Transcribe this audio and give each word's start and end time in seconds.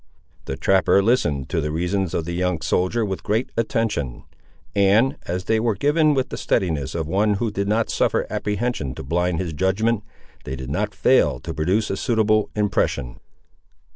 The 0.45 0.57
trapper 0.57 1.03
listened 1.03 1.47
to 1.49 1.61
the 1.61 1.71
reasons 1.71 2.15
of 2.15 2.25
the 2.25 2.33
young 2.33 2.61
soldier 2.61 3.05
with 3.05 3.21
great 3.21 3.51
attention; 3.55 4.23
and, 4.75 5.15
as 5.27 5.43
they 5.43 5.59
were 5.59 5.75
given 5.75 6.15
with 6.15 6.29
the 6.29 6.37
steadiness 6.39 6.95
of 6.95 7.05
one 7.07 7.35
who 7.35 7.51
did 7.51 7.67
not 7.67 7.91
suffer 7.91 8.25
apprehension 8.27 8.95
to 8.95 9.03
blind 9.03 9.37
his 9.39 9.53
judgment, 9.53 10.03
they 10.43 10.55
did 10.55 10.71
not 10.71 10.95
fail 10.95 11.39
to 11.41 11.53
produce 11.53 11.91
a 11.91 11.97
suitable 11.97 12.49
impression. 12.55 13.19